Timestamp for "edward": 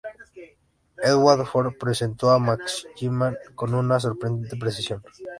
1.03-1.45